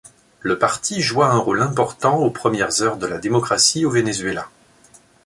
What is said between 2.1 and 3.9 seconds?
aux premières heures de la démocratie